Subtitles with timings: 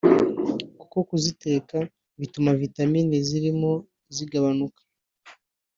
[0.79, 1.77] kuko kuziteka
[2.19, 3.71] bituma vitamine zirimo
[4.15, 4.81] zigabanuka